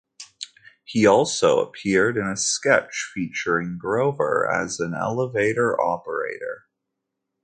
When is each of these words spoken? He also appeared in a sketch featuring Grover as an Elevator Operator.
He 0.83 1.05
also 1.05 1.59
appeared 1.59 2.17
in 2.17 2.25
a 2.25 2.35
sketch 2.35 3.11
featuring 3.13 3.77
Grover 3.79 4.49
as 4.51 4.79
an 4.79 4.95
Elevator 4.95 5.79
Operator. 5.79 6.63